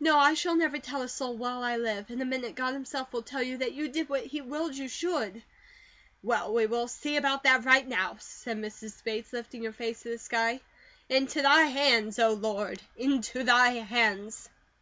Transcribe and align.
No! 0.00 0.16
I 0.16 0.32
shall 0.32 0.54
never 0.54 0.78
tell 0.78 1.02
a 1.02 1.08
soul 1.08 1.36
while 1.36 1.62
I 1.62 1.76
live. 1.76 2.08
In 2.10 2.22
a 2.22 2.24
minute 2.24 2.54
God 2.54 2.72
himself 2.72 3.12
will 3.12 3.20
tell 3.20 3.42
you 3.42 3.58
that 3.58 3.74
you 3.74 3.88
did 3.90 4.08
what 4.08 4.24
He 4.24 4.40
willed 4.40 4.74
you 4.74 4.88
should." 4.88 5.42
"Well, 6.22 6.54
we 6.54 6.64
will 6.64 6.88
see 6.88 7.18
about 7.18 7.42
that 7.42 7.66
right 7.66 7.86
now," 7.86 8.16
said 8.18 8.56
Mrs. 8.56 9.04
Bates, 9.04 9.34
lifting 9.34 9.64
her 9.64 9.72
face 9.74 10.00
to 10.00 10.08
the 10.08 10.18
sky. 10.18 10.60
"Into 11.10 11.42
thy 11.42 11.64
hands, 11.64 12.18
O 12.18 12.32
Lord, 12.32 12.80
into 12.96 13.42
thy 13.42 13.72
hands!" 13.72 14.48